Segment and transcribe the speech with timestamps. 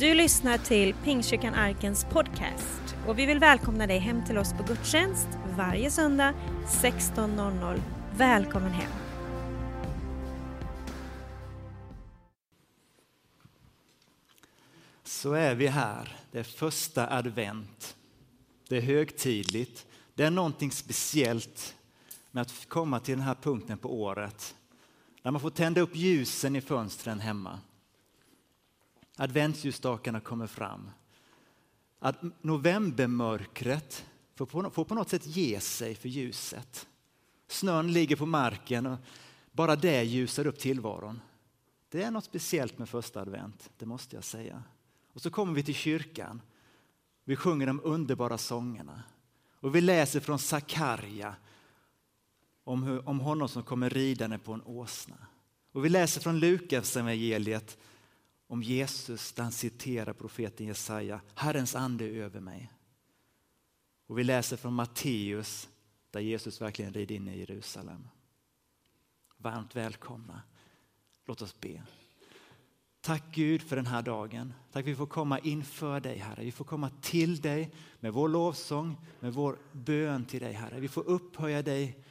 [0.00, 4.62] Du lyssnar till Pingstkyrkan Arkens podcast och vi vill välkomna dig hem till oss på
[4.62, 6.34] gudstjänst varje söndag
[6.66, 7.80] 16.00.
[8.16, 8.90] Välkommen hem!
[15.04, 16.16] Så är vi här.
[16.32, 17.96] Det är första advent.
[18.68, 19.86] Det är högtidligt.
[20.14, 21.74] Det är någonting speciellt
[22.30, 24.54] med att komma till den här punkten på året.
[25.22, 27.58] När man får tända upp ljusen i fönstren hemma.
[29.20, 30.90] Adventsljusstakarna kommer fram.
[31.98, 36.88] Att novembermörkret får på, något sätt ge sig för ljuset.
[37.48, 38.98] Snön ligger på marken och
[39.52, 41.20] bara det ljusar upp tillvaron.
[41.88, 44.62] Det är något speciellt med första advent, det måste jag säga.
[45.12, 46.40] Och så kommer vi till kyrkan.
[47.24, 49.02] Vi sjunger de underbara sångerna.
[49.52, 51.34] Och vi läser från Sakarja
[52.64, 55.16] om, hur, om honom som kommer ridande på en åsna.
[55.72, 57.78] Och vi läser från Lukas evangeliet
[58.50, 61.20] om Jesus där han citerar profeten Jesaja.
[61.34, 62.72] Herrens ande är över mig.
[64.06, 65.68] Och vi läser från Matteus
[66.10, 68.08] där Jesus verkligen rider in i Jerusalem.
[69.36, 70.42] Varmt välkomna.
[71.26, 71.82] Låt oss be.
[73.00, 74.54] Tack Gud för den här dagen.
[74.72, 76.44] Tack att vi får komma inför dig Herre.
[76.44, 80.80] Vi får komma till dig med vår lovsång, med vår bön till dig Herre.
[80.80, 82.04] Vi får upphöja dig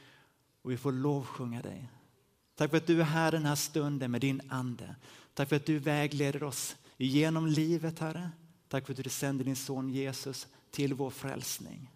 [0.62, 1.88] och vi får lovsjunga dig.
[2.54, 4.96] Tack för att du är här den här stunden med din ande.
[5.34, 8.30] Tack för att du vägleder oss genom livet Herre.
[8.68, 11.90] Tack för att du sänder din son Jesus till vår frälsning.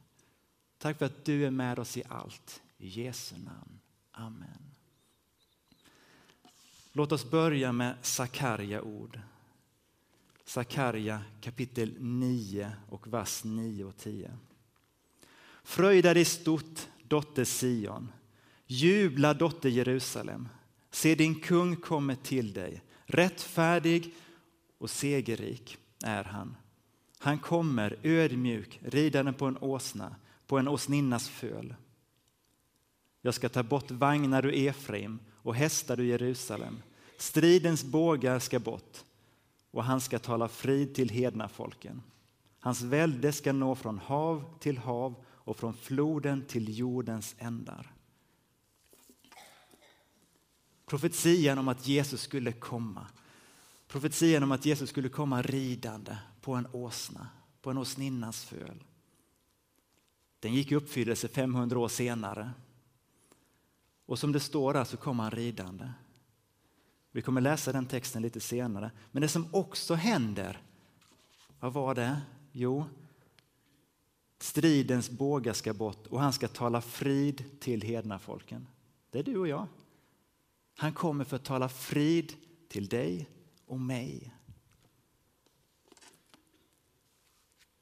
[0.78, 2.62] Tack för att du är med oss i allt.
[2.78, 3.80] I Jesu namn.
[4.12, 4.74] Amen.
[6.92, 9.20] Låt oss börja med Sakarja ord.
[10.44, 14.30] Sakarja kapitel 9 och vers 9 och 10.
[15.62, 18.12] Fröjda dig stort, dotter Sion.
[18.66, 20.48] Jubla, dotter Jerusalem.
[20.90, 22.82] Se, din kung kommer till dig.
[23.06, 24.14] Rättfärdig
[24.78, 26.56] och segerrik är han.
[27.18, 31.74] Han kommer ödmjuk, ridande på en åsna, på en åsninnas föl.
[33.22, 36.82] Jag ska ta bort vagnar ur Efraim och hästar ur Jerusalem.
[37.18, 39.04] Stridens bågar ska bort
[39.70, 42.02] och han ska tala frid till hedna folken.
[42.60, 47.93] Hans välde ska nå från hav till hav och från floden till jordens ändar.
[50.94, 53.06] Profetian om att Jesus skulle komma.
[53.88, 57.28] Profetian om att Jesus skulle komma ridande på en åsna,
[57.62, 58.84] på en åsninnas föl.
[60.40, 62.50] Den gick i uppfyllelse 500 år senare.
[64.06, 65.92] Och som det står där så kom han ridande.
[67.10, 68.90] Vi kommer läsa den texten lite senare.
[69.10, 70.62] Men det som också händer,
[71.60, 72.20] vad var det?
[72.52, 72.84] Jo,
[74.38, 78.66] stridens bågar ska bort och han ska tala frid till hednafolken.
[79.10, 79.66] Det är du och jag.
[80.74, 82.34] Han kommer för att tala frid
[82.68, 83.30] till dig
[83.66, 84.34] och mig.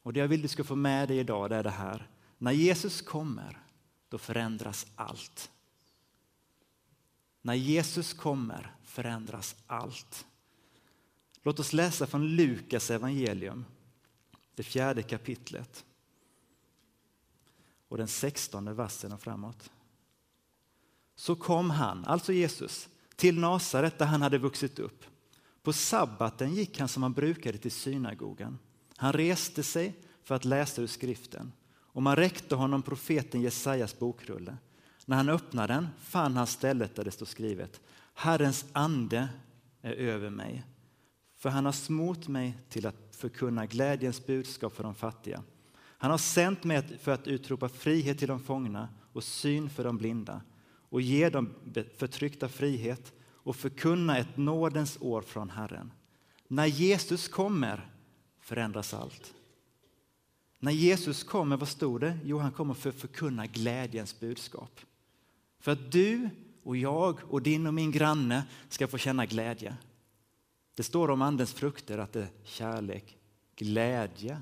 [0.02, 2.10] Och det jag vill du ska få med dig idag det är det här.
[2.38, 3.62] När Jesus kommer,
[4.08, 5.50] då förändras allt.
[7.42, 10.26] När Jesus kommer förändras allt.
[11.42, 13.64] Låt oss läsa från Lukas evangelium,
[14.54, 15.84] det fjärde kapitlet
[17.88, 19.70] och den sextonde versen och framåt.
[21.22, 25.04] Så kom han, alltså Jesus, till Nasaret där han hade vuxit upp.
[25.62, 28.58] På sabbaten gick han som han brukade till synagogan.
[28.96, 34.56] Han reste sig för att läsa ur skriften och man räckte honom profeten Jesajas bokrulle.
[35.04, 37.80] När han öppnade den fann han stället där det står skrivet
[38.14, 39.28] Herrens ande
[39.82, 40.64] är över mig,
[41.36, 45.42] för han har smort mig till att förkunna glädjens budskap för de fattiga.
[45.76, 49.98] Han har sänt mig för att utropa frihet till de fångna och syn för de
[49.98, 50.40] blinda
[50.92, 51.54] och ge de
[51.96, 55.92] förtryckta frihet och förkunna ett nådens år från Herren.
[56.48, 57.90] När Jesus kommer
[58.40, 59.34] förändras allt.
[60.58, 62.18] När Jesus kommer, vad stod det?
[62.24, 64.80] Jo, han kommer för att förkunna glädjens budskap.
[65.60, 66.30] För att du
[66.62, 69.76] och jag och din och min granne ska få känna glädje.
[70.74, 73.16] Det står om Andens frukter att det är kärlek,
[73.56, 74.40] glädje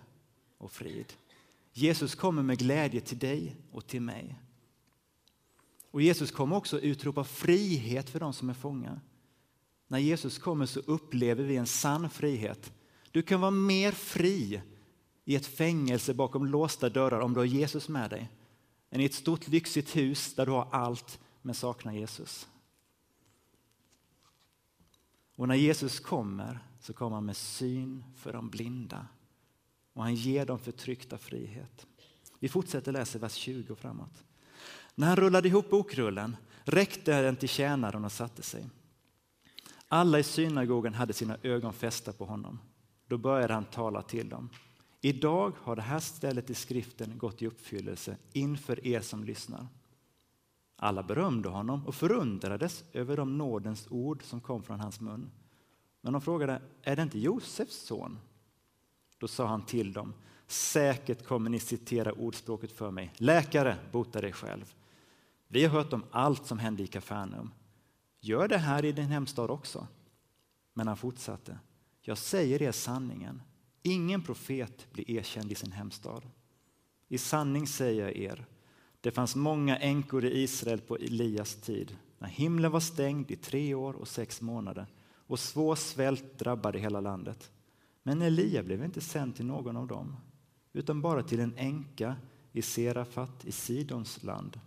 [0.59, 1.13] och frid.
[1.73, 4.37] Jesus kommer med glädje till dig och till mig.
[5.91, 9.01] Och Jesus kommer också utropa frihet för de som är fångar.
[9.89, 12.73] När Jesus kommer så upplever vi en sann frihet.
[13.11, 14.63] Du kan vara mer fri
[15.25, 18.31] i ett fängelse bakom låsta dörrar om du har Jesus med dig
[18.91, 22.49] än i ett stort lyxigt hus där du har allt men saknar Jesus.
[25.37, 29.07] Och när Jesus kommer så kommer han med syn för de blinda
[29.93, 31.87] och han ger dem förtryckta frihet.
[32.39, 34.25] Vi fortsätter läsa vers 20 och framåt.
[35.01, 38.69] När han rullade ihop bokrullen räckte den till tjänaren och satte sig.
[39.89, 42.59] Alla i synagogan hade sina ögon fästa på honom.
[43.07, 44.49] Då började han tala till dem.
[45.01, 49.67] Idag har det här stället i skriften gått i uppfyllelse inför er som lyssnar.
[50.77, 55.31] Alla berömde honom och förundrades över de nådens ord som kom från hans mun.
[56.01, 58.19] Men de frågade, är det inte Josefs son?
[59.19, 60.15] Då sa han till dem,
[60.47, 63.13] säkert kommer ni citera ordspråket för mig.
[63.17, 64.75] Läkare, bota dig själv.
[65.53, 67.55] Vi har hört om allt som hände i Kafarnaum.
[68.21, 69.87] Gör det här i din hemstad också.
[70.75, 71.59] Men han fortsatte,
[72.01, 73.43] jag säger er sanningen.
[73.83, 76.23] Ingen profet blir erkänd i sin hemstad.
[77.09, 78.47] I sanning säger jag er,
[79.01, 83.75] det fanns många änkor i Israel på Elias tid, när himlen var stängd i tre
[83.75, 84.87] år och sex månader
[85.27, 87.51] och svår svält drabbade hela landet.
[88.03, 90.17] Men Elia blev inte sänd till någon av dem,
[90.73, 92.17] utan bara till en änka
[92.53, 94.61] i Serafat i Sidons land.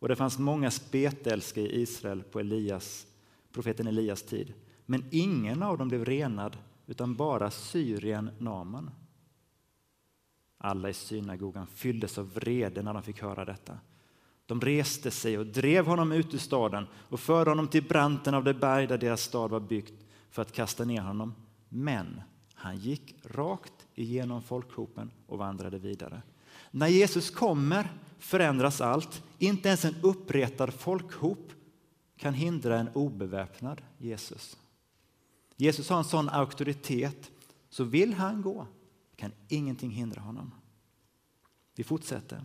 [0.00, 3.06] Och det fanns många spetälska i Israel på Elias,
[3.52, 4.52] profeten Elias tid,
[4.86, 6.56] men ingen av dem blev renad,
[6.86, 8.90] utan bara Syrien Naman.
[10.58, 13.78] Alla i synagogan fylldes av vrede när de fick höra detta.
[14.46, 18.44] De reste sig och drev honom ut ur staden och förde honom till branten av
[18.44, 21.34] det berg där deras stad var byggt för att kasta ner honom.
[21.68, 22.22] Men
[22.54, 26.22] han gick rakt igenom folkhopen och vandrade vidare.
[26.70, 27.88] När Jesus kommer
[28.20, 29.22] förändras allt.
[29.38, 31.52] Inte ens en uppretad folkhop
[32.16, 34.56] kan hindra en obeväpnad Jesus.
[35.56, 37.30] Jesus har en sån auktoritet,
[37.68, 38.66] så vill han gå
[39.16, 40.50] kan ingenting hindra honom.
[41.76, 42.44] Vi fortsätter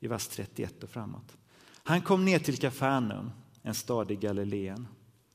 [0.00, 1.36] i vers 31 och framåt.
[1.72, 3.30] Han kom ner till Kafarnaum,
[3.62, 4.86] en stad i Galileen,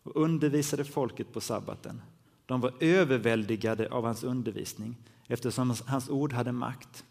[0.03, 2.01] och undervisade folket på sabbaten.
[2.45, 4.97] De var överväldigade av hans undervisning
[5.27, 7.05] eftersom hans ord hade makt.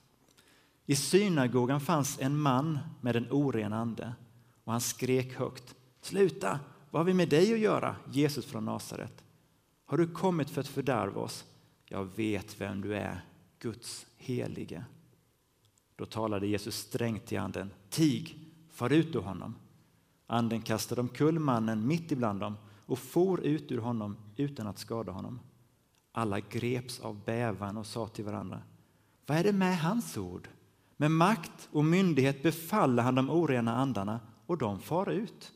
[0.91, 4.13] I synagogan fanns en man med en oren ande
[4.65, 5.75] och han skrek högt.
[6.01, 6.61] Sluta!
[6.91, 9.25] Vad har vi med dig att göra, Jesus från Nasaret?
[9.85, 11.45] Har du kommit för att fördärva oss?
[11.89, 13.25] Jag vet vem du är,
[13.59, 14.85] Guds helige.
[15.97, 17.71] Då talade Jesus strängt till anden.
[17.91, 18.39] Tig,
[18.71, 19.55] far ut ur honom.
[20.27, 22.57] Anden kastade omkull mannen mitt ibland dem
[22.87, 25.41] och for ut ur honom utan att skada honom.
[26.13, 28.63] Alla greps av bävan och sa till varandra.
[29.27, 30.49] Vad är det med hans ord?
[31.01, 35.53] Med makt och myndighet befaller han de orena andarna och de far ut.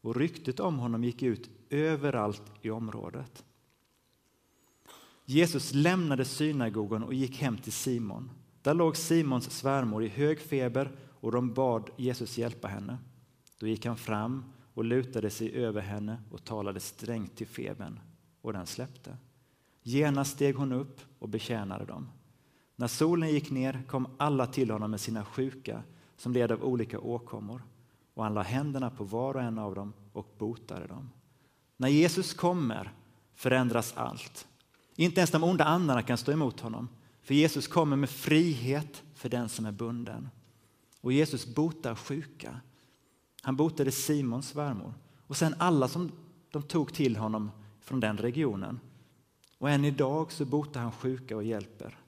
[0.00, 3.44] Och ryktet om honom gick ut överallt i området.
[5.24, 8.30] Jesus lämnade synagogan och gick hem till Simon.
[8.62, 12.98] Där låg Simons svärmor i hög feber och de bad Jesus hjälpa henne.
[13.58, 14.44] Då gick han fram
[14.74, 18.00] och lutade sig över henne och talade strängt till febern
[18.40, 19.16] och den släppte.
[19.82, 22.08] Genast steg hon upp och betjänade dem.
[22.82, 25.82] När solen gick ner kom alla till honom med sina sjuka
[26.16, 27.62] som led av olika åkommor
[28.14, 31.10] och han la händerna på var och en av dem och botade dem.
[31.76, 32.92] När Jesus kommer
[33.34, 34.46] förändras allt.
[34.96, 36.88] Inte ens de onda andarna kan stå emot honom.
[37.22, 40.28] För Jesus kommer med frihet för den som är bunden.
[41.00, 42.60] Och Jesus botar sjuka.
[43.42, 44.94] Han botade Simons svärmor
[45.26, 46.12] och sen alla som
[46.50, 47.50] de tog till honom
[47.80, 48.80] från den regionen.
[49.58, 52.01] Och än idag så botar han sjuka och hjälper.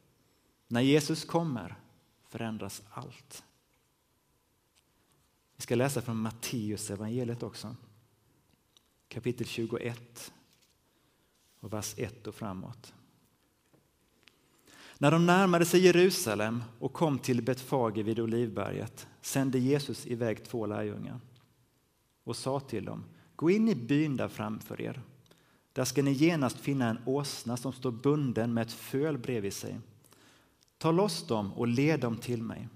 [0.69, 1.77] När Jesus kommer
[2.29, 3.45] förändras allt.
[5.57, 7.77] Vi ska läsa från Matteus evangeliet också.
[9.09, 10.33] Kapitel 21
[11.61, 12.95] och vers 1 och framåt.
[14.99, 20.67] När de närmade sig Jerusalem och kom till Betfage vid Olivberget sände Jesus iväg två
[20.67, 21.21] lärjungar
[22.25, 23.05] och sa till dem,
[23.37, 25.03] gå in i byn där framför er.
[25.73, 29.81] Där ska ni genast finna en åsna som står bunden med ett föl bredvid sig.
[30.85, 32.69] Ta loss dem och led dem till mig.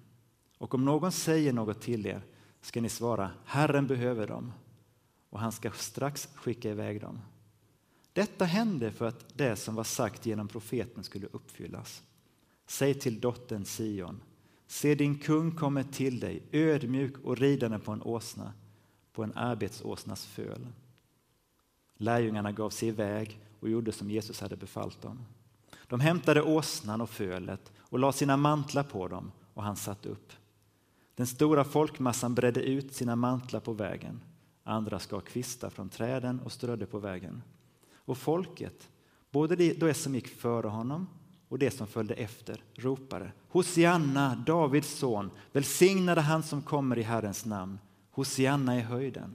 [0.59, 2.23] Och om någon säger något till er
[2.61, 4.53] ska ni svara, Herren behöver dem
[5.31, 7.21] och han ska strax skicka iväg dem.
[8.13, 12.03] Detta hände för att det som var sagt genom profeten skulle uppfyllas.
[12.67, 14.21] Säg till dottern Sion,
[14.67, 18.53] se din kung kommer till dig, ödmjuk och ridande på en åsna,
[19.13, 20.67] på en arbetsåsnas föl.
[21.97, 25.25] Lärjungarna gav sig iväg och gjorde som Jesus hade befallt dem.
[25.87, 30.33] De hämtade åsnan och fölet och lade sina mantlar på dem och han satt upp.
[31.15, 34.21] Den stora folkmassan bredde ut sina mantlar på vägen.
[34.65, 37.43] Andra skar kvistar från träden och strödde på vägen.
[37.95, 38.89] Och folket,
[39.31, 41.09] både de som gick före honom
[41.49, 47.45] och det som följde efter, ropade Hosianna, Davids son, välsignade han som kommer i Herrens
[47.45, 47.79] namn.
[48.11, 49.35] Hosianna i höjden.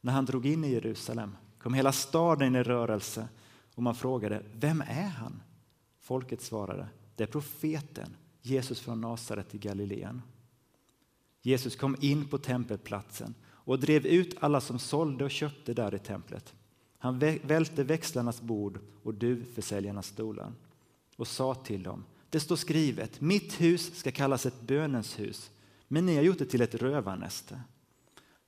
[0.00, 3.28] När han drog in i Jerusalem kom hela staden i rörelse
[3.74, 5.42] och man frågade, vem är han?
[6.00, 10.22] Folket svarade, det är profeten Jesus från Nasaret i Galileen.
[11.42, 15.98] Jesus kom in på tempelplatsen och drev ut alla som sålde och köpte där i
[15.98, 16.54] templet.
[16.98, 20.52] Han välte växlarnas bord och duvförsäljarnas stolar
[21.16, 25.50] och sa till dem, det står skrivet, mitt hus ska kallas ett bönens hus,
[25.88, 27.60] men ni har gjort det till ett rövarnäste.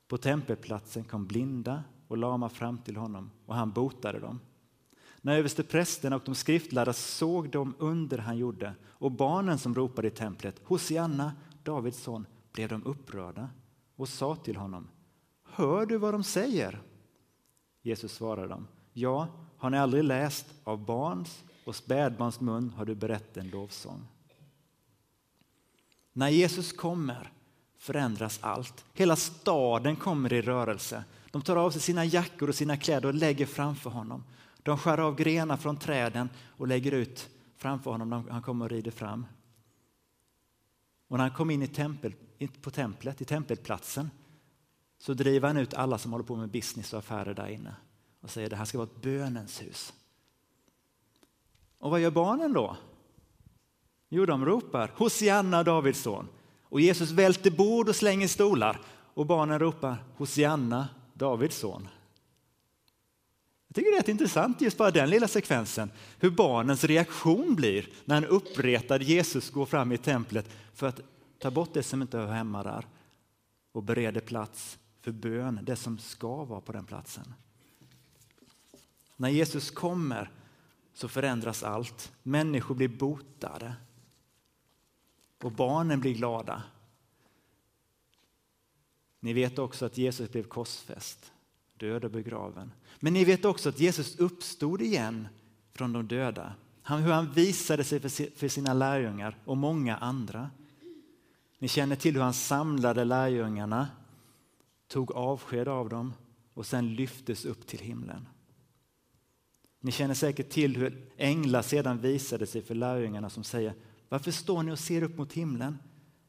[0.07, 4.39] På tempelplatsen kom blinda och lama fram till honom och han botade dem.
[5.21, 10.11] När översteprästerna och de skriftlärda såg de under han gjorde och barnen som ropade i
[10.11, 11.33] templet, Hosianna,
[11.63, 13.49] Davids son, blev de upprörda
[13.95, 14.87] och sa till honom,
[15.43, 16.81] Hör du vad de säger?
[17.81, 22.95] Jesus svarade dem, Ja, har ni aldrig läst av barns och spädbarns mun har du
[22.95, 24.07] berättat en lovsång.
[26.13, 27.31] När Jesus kommer
[27.79, 28.85] förändras allt.
[28.93, 31.03] Hela staden kommer i rörelse.
[31.31, 34.23] De tar av sig sina jackor och sina kläder och lägger framför honom.
[34.63, 38.71] De skär av grenar från träden och lägger ut framför honom när han kommer och
[38.71, 39.25] rider fram.
[41.07, 42.13] Och när han kom in i tempel,
[42.61, 44.09] på templet, i tempelplatsen,
[44.97, 47.75] så driver han ut alla som håller på med business och affärer där inne
[48.21, 49.93] och säger att det här ska vara ett bönens hus.
[51.77, 52.77] Och vad gör barnen då?
[54.09, 56.27] Jo, de ropar Hosianna, Davids son.
[56.63, 58.81] Och Jesus välter bord och slänger stolar
[59.13, 61.87] och barnen ropar Hosianna, Davids son.
[63.69, 67.89] Jag tycker det är rätt intressant just bara den lilla sekvensen, hur barnens reaktion blir
[68.05, 71.01] när en uppretad Jesus går fram i templet för att
[71.39, 72.85] ta bort det som inte hör hemma där
[73.71, 77.33] och bereder plats för bön, det som ska vara på den platsen.
[79.15, 80.31] När Jesus kommer
[80.93, 82.11] så förändras allt.
[82.23, 83.75] Människor blir botade
[85.41, 86.63] och barnen blir glada.
[89.19, 91.31] Ni vet också att Jesus blev korsfäst,
[91.79, 92.71] död och begraven.
[92.99, 95.27] Men ni vet också att Jesus uppstod igen
[95.73, 96.53] från de döda.
[96.81, 97.99] Han, hur han visade sig
[98.35, 100.49] för sina lärjungar och många andra.
[101.59, 103.87] Ni känner till hur han samlade lärjungarna,
[104.87, 106.13] tog avsked av dem
[106.53, 108.27] och sen lyftes upp till himlen.
[109.81, 113.73] Ni känner säkert till hur änglar sedan visade sig för lärjungarna som säger
[114.09, 115.77] Varför står ni och ser upp mot himlen?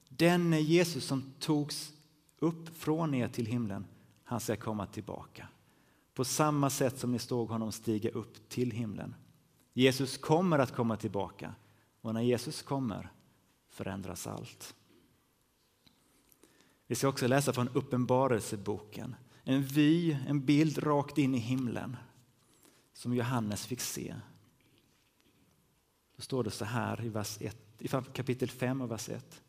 [0.09, 1.93] Den är Jesus som togs
[2.39, 3.85] upp från er till himlen,
[4.31, 5.49] han ska komma tillbaka.
[6.15, 9.15] På samma sätt som ni såg honom stiga upp till himlen.
[9.73, 11.55] Jesus kommer att komma tillbaka
[12.01, 13.13] och när Jesus kommer
[13.71, 14.75] förändras allt.
[16.87, 19.15] Vi ska också läsa från Uppenbarelseboken.
[19.45, 21.97] En vy, en bild rakt in i himlen
[22.93, 24.15] som Johannes fick se.
[26.17, 29.43] Då står det så här i, vers 1, i kapitel 5 och vers 1.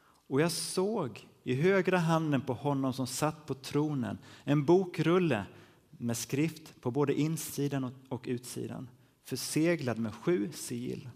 [0.00, 5.46] Och jag såg i högra handen på honom som satt på tronen en bokrulle
[5.90, 8.88] med skrift på både insidan och utsidan,
[9.24, 11.08] förseglad med sju sigill.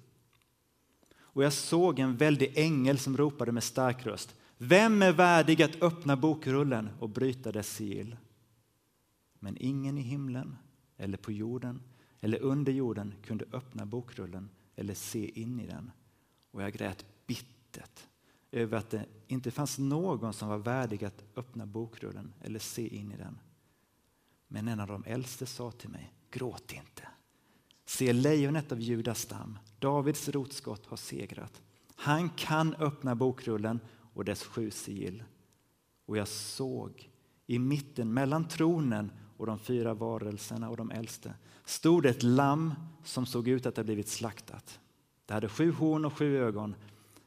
[1.14, 4.34] Och jag såg en väldig ängel som ropade med stark röst.
[4.58, 8.16] Vem är värdig att öppna bokrullen och bryta dess sigill?
[9.38, 10.56] Men ingen i himlen
[10.96, 11.82] eller på jorden
[12.20, 15.90] eller under jorden kunde öppna bokrullen eller se in i den.
[16.50, 18.06] Och jag grät bittert
[18.52, 23.12] över att det inte fanns någon som var värdig att öppna bokrullen eller se in
[23.12, 23.38] i den.
[24.48, 27.08] Men en av de äldste sa till mig, gråt inte.
[27.84, 31.62] Se lejonet av Judas stam, Davids rotskott har segrat.
[31.94, 33.80] Han kan öppna bokrullen
[34.14, 35.24] och dess sju sigill.
[36.06, 37.10] Och jag såg
[37.46, 43.26] i mitten mellan tronen och de fyra varelserna och de äldste stod ett lamm som
[43.26, 44.80] såg ut att ha blivit slaktat.
[45.26, 46.74] Det hade sju horn och sju ögon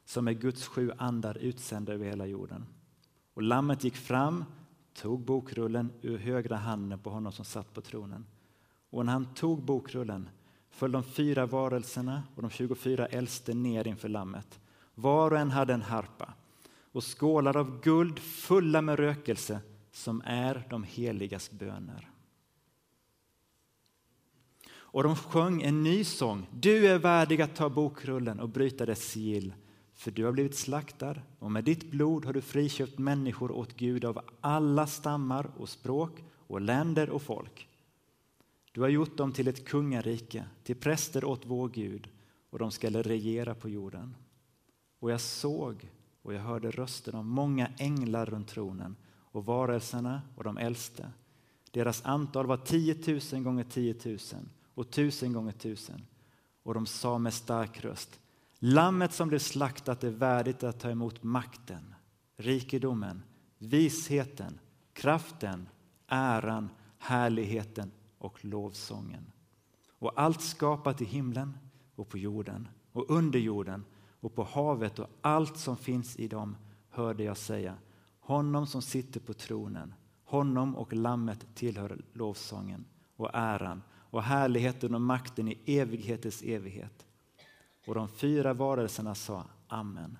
[0.06, 2.66] som är Guds sju andar utsända över hela jorden.
[3.34, 4.44] Och lammet gick fram,
[4.94, 8.26] tog bokrullen ur högra handen på honom som satt på tronen.
[8.90, 10.28] Och när han tog bokrullen
[10.70, 14.60] föll de fyra varelserna och de 24 äldste ner inför lammet.
[14.94, 16.34] Var och en hade en harpa
[16.92, 19.60] och skålar av guld fulla med rökelse
[19.92, 22.10] som är de heligas böner.
[24.68, 26.46] Och de sjöng en ny sång.
[26.52, 29.54] Du är värdig att ta bokrullen och bryta dess sigill.
[29.96, 34.04] För du har blivit slaktad och med ditt blod har du friköpt människor åt Gud
[34.04, 37.68] av alla stammar och språk och länder och folk.
[38.72, 42.08] Du har gjort dem till ett kungarike, till präster åt vår Gud
[42.50, 44.14] och de skall regera på jorden.
[44.98, 45.90] Och jag såg
[46.22, 51.10] och jag hörde rösten av många änglar runt tronen och varelserna och de äldste.
[51.70, 56.06] Deras antal var tiotusen gånger tiotusen och tusen gånger tusen.
[56.62, 58.20] Och de sa med stark röst
[58.58, 61.94] Lammet som blev slaktat är värdigt att ta emot makten,
[62.36, 63.22] rikedomen,
[63.58, 64.60] visheten,
[64.92, 65.68] kraften,
[66.06, 69.32] äran, härligheten och lovsången.
[69.98, 71.58] Och allt skapat i himlen
[71.94, 73.84] och på jorden och under jorden
[74.20, 76.56] och på havet och allt som finns i dem
[76.90, 77.76] hörde jag säga
[78.20, 79.94] honom som sitter på tronen,
[80.24, 82.84] honom och lammet tillhör lovsången
[83.16, 87.06] och äran och härligheten och makten i evighetens evighet.
[87.86, 90.18] Och de fyra varelserna sa Amen.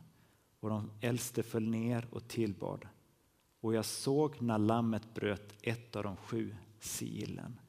[0.61, 2.87] Och de äldste föll ner och tillbad.
[3.61, 7.61] Och jag såg när lammet bröt ett av de sju sigillen.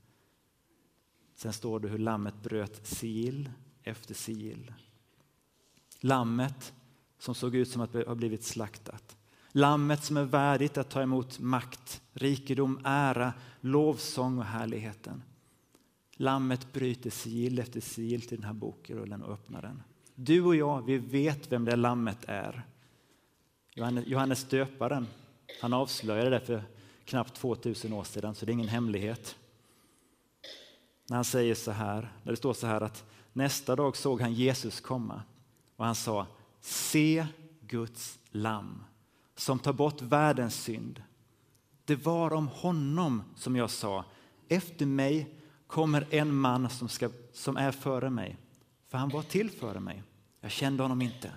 [1.35, 3.51] Sen står det hur lammet bröt sigill
[3.83, 4.73] efter sigill.
[5.99, 6.73] Lammet
[7.19, 9.17] som såg ut som att ha blivit slaktat.
[9.51, 15.23] Lammet som är värdigt att ta emot makt, rikedom, ära, lovsång och härligheten.
[16.17, 19.83] Lammet bryter sigill efter sigill till den här bokrullen och öppnar den.
[20.15, 22.65] Du och jag, vi vet vem det lammet är.
[24.05, 25.07] Johannes döparen,
[25.61, 26.63] han avslöjade det för
[27.05, 29.35] knappt 2000 år sedan, så det är ingen hemlighet.
[31.09, 34.33] När han säger så här, när det står så här att nästa dag såg han
[34.33, 35.21] Jesus komma
[35.75, 36.27] och han sa
[36.61, 37.27] Se
[37.61, 38.83] Guds lamm
[39.35, 41.03] som tar bort världens synd.
[41.85, 44.05] Det var om honom som jag sa,
[44.47, 45.36] efter mig
[45.67, 48.37] kommer en man som, ska, som är före mig,
[48.87, 50.03] för han var till före mig.
[50.41, 51.31] Jag kände honom inte,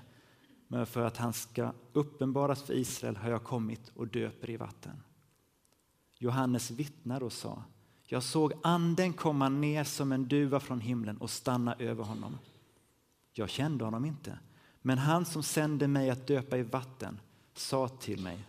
[0.68, 5.02] men för att han ska uppenbaras för Israel har jag kommit och döper i vatten.
[6.18, 7.62] Johannes vittnar och sa,
[8.04, 12.38] jag såg anden komma ner som en duva från himlen och stanna över honom.
[13.32, 14.38] Jag kände honom inte,
[14.82, 17.20] men han som sände mig att döpa i vatten
[17.54, 18.44] sa till mig,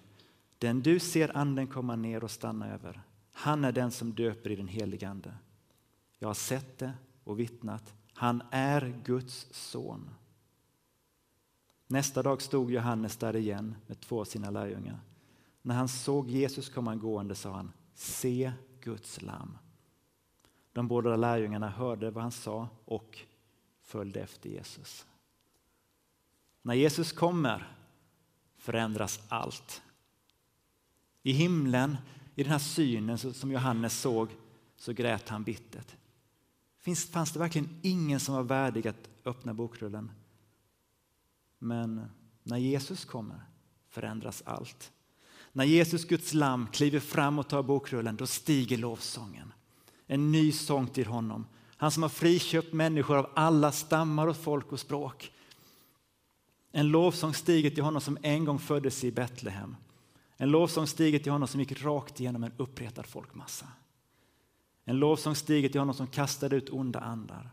[0.57, 4.55] den du ser anden komma ner och stanna över, han är den som döper i
[4.55, 5.33] den helige Ande.
[6.21, 7.93] Jag har sett det och vittnat.
[8.13, 10.09] Han är Guds son.
[11.87, 14.99] Nästa dag stod Johannes där igen med två av sina lärjungar.
[15.61, 18.51] När han såg Jesus komma gående sa han, se
[18.81, 19.57] Guds lam.
[20.73, 23.19] De båda lärjungarna hörde vad han sa och
[23.81, 25.05] följde efter Jesus.
[26.61, 27.75] När Jesus kommer
[28.57, 29.81] förändras allt.
[31.23, 31.97] I himlen,
[32.35, 34.29] i den här synen som Johannes såg,
[34.77, 35.95] så grät han bittert.
[36.81, 40.11] Finns, fanns det verkligen ingen som var värdig att öppna bokrullen?
[41.59, 42.05] Men
[42.43, 43.41] när Jesus kommer
[43.89, 44.91] förändras allt.
[45.51, 49.53] När Jesus, Guds lamm, kliver fram och tar bokrullen, då stiger lovsången.
[50.07, 51.45] En ny sång till honom.
[51.77, 55.31] Han som har friköpt människor av alla stammar och folk och språk.
[56.71, 59.75] En lovsång stiger till honom som en gång föddes i Betlehem.
[60.37, 63.67] En lovsång stiger till honom som gick rakt igenom en uppretad folkmassa.
[64.91, 67.49] En lovsång stiger till honom som kastade ut onda andar.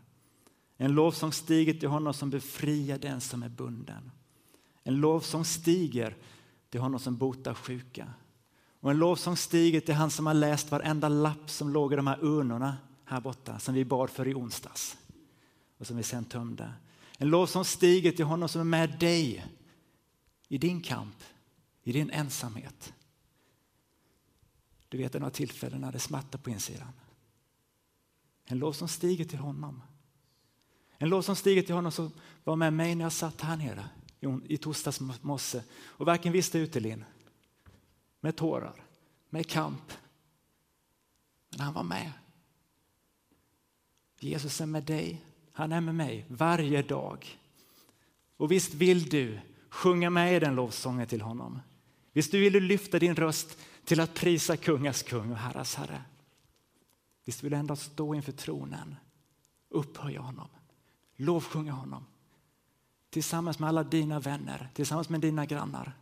[0.77, 4.11] En lovsång stiger till honom som befriar den som är bunden.
[4.83, 6.17] En lovsång stiger
[6.69, 8.13] till honom som botar sjuka.
[8.79, 12.07] Och en lovsång stiger till han som har läst varenda lapp som låg i de
[12.07, 14.97] här urnorna här borta som vi bad för i onsdags
[15.77, 16.73] och som vi sen tömde.
[17.17, 19.45] En lovsång stiger till honom som är med dig
[20.47, 21.23] i din kamp,
[21.83, 22.93] i din ensamhet.
[24.89, 26.87] Du vet, det några tillfällen när det smärtar på insidan.
[28.51, 29.81] En lovsång stiger till honom.
[30.97, 32.11] En lovsång stiger till honom som
[32.43, 33.89] var med mig när jag satt här nere
[34.43, 37.05] i torsdags morse och varken visste utelin.
[38.19, 38.83] Med tårar,
[39.29, 39.93] med kamp.
[41.49, 42.11] Men han var med.
[44.19, 45.21] Jesus är med dig
[45.59, 47.39] han är med mig varje dag.
[48.37, 51.59] Och visst vill du sjunga med i den lovsången till honom.
[52.13, 56.01] Visst vill du lyfta din röst till att prisa kungars kung och herras herre.
[57.29, 58.95] Visst vill du ändå stå inför tronen,
[59.69, 60.47] upphöja honom,
[61.15, 62.05] lovsjunga honom
[63.09, 65.97] tillsammans med alla dina vänner, tillsammans med dina grannar.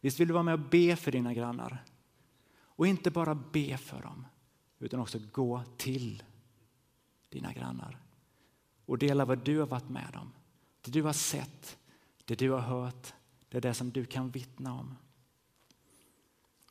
[0.00, 1.84] Visst vill du vara med och be för dina grannar?
[2.60, 4.26] Och inte bara be för dem,
[4.78, 6.22] utan också gå till
[7.28, 7.98] dina grannar
[8.86, 10.32] och dela vad du har varit med om.
[10.80, 11.78] Det du har sett,
[12.24, 13.14] det du har hört,
[13.48, 14.96] det är det som du kan vittna om.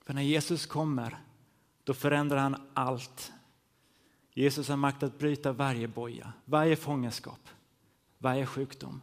[0.01, 1.23] För när Jesus kommer,
[1.84, 3.32] då förändrar han allt.
[4.33, 7.49] Jesus har makt att bryta varje boja, varje fångenskap,
[8.17, 9.01] varje sjukdom.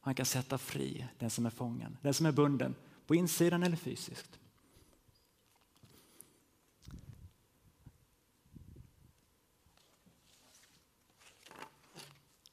[0.00, 2.74] Han kan sätta fri den som är fången, den som är bunden,
[3.06, 4.38] på insidan eller fysiskt.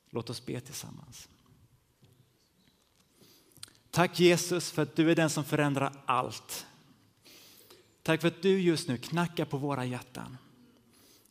[0.09, 1.29] Låt oss be tillsammans.
[3.91, 6.65] Tack Jesus för att du är den som förändrar allt.
[8.03, 10.37] Tack för att du just nu knackar på våra hjärtan.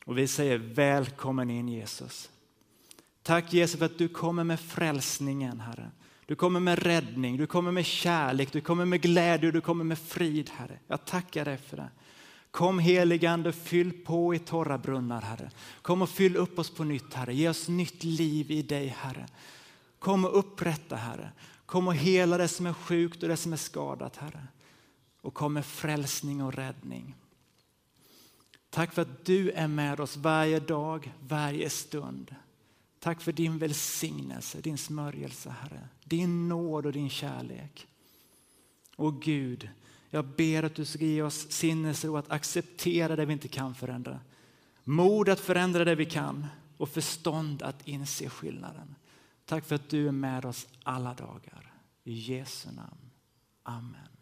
[0.05, 2.31] Och vi säger välkommen in Jesus.
[3.23, 5.91] Tack Jesus för att du kommer med frälsningen Herre.
[6.27, 9.85] Du kommer med räddning, du kommer med kärlek, du kommer med glädje och du kommer
[9.85, 10.79] med frid Herre.
[10.87, 11.91] Jag tackar dig för det.
[12.51, 15.51] Kom heligande, fyll på i torra brunnar, Herre.
[15.83, 17.35] Kom och fyll upp oss på nytt, Herre.
[17.35, 19.27] Ge oss nytt liv i dig, Herre.
[19.99, 21.33] Kom och upprätta, Herre.
[21.67, 24.47] Kom och hela det som är sjukt och det som är skadat, Herre.
[25.21, 27.15] Och kom med frälsning och räddning.
[28.73, 32.35] Tack för att du är med oss varje dag, varje stund.
[32.99, 35.89] Tack för din välsignelse, din smörjelse, Herre.
[36.05, 37.87] Din nåd och din kärlek.
[38.97, 39.69] Och Gud,
[40.11, 44.21] jag ber att du ska ge oss sinnesro att acceptera det vi inte kan förändra.
[44.85, 48.95] Mod att förändra det vi kan och förstånd att inse skillnaden.
[49.45, 51.73] Tack för att du är med oss alla dagar.
[52.05, 53.11] I Jesu namn.
[53.63, 54.22] Amen.